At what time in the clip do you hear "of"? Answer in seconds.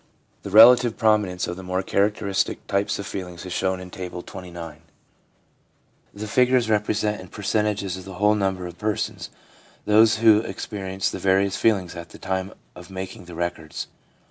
1.47-1.57, 2.97-3.05, 7.97-8.05, 8.65-8.79, 12.75-12.89